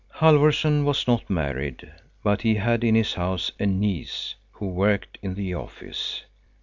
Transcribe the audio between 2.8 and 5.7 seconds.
in his house a niece who worked in the